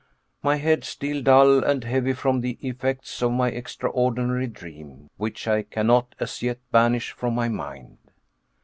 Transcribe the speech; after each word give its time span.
My 0.41 0.55
head, 0.55 0.83
still 0.83 1.21
dull 1.21 1.63
and 1.63 1.83
heavy 1.83 2.13
from 2.13 2.41
the 2.41 2.57
effects 2.61 3.21
of 3.21 3.33
my 3.33 3.49
extraordinary 3.49 4.47
dream, 4.47 5.11
which 5.17 5.47
I 5.47 5.61
cannot 5.61 6.15
as 6.19 6.41
yet 6.41 6.57
banish 6.71 7.11
from 7.11 7.35
my 7.35 7.49
mind. 7.49 7.99